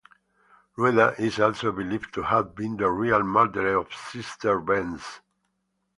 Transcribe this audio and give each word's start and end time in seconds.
Rueda 0.77 1.13
is 1.19 1.39
also 1.39 1.71
believed 1.71 2.11
to 2.15 2.23
have 2.23 2.55
been 2.55 2.75
the 2.75 2.89
real 2.89 3.21
murderer 3.21 3.77
of 3.77 3.93
Sister 3.93 4.59
Benz. 4.59 5.21